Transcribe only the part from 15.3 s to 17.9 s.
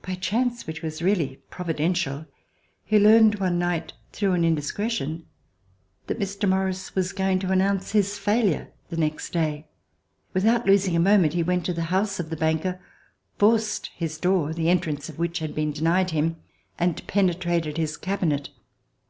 had been denied him, and penetrated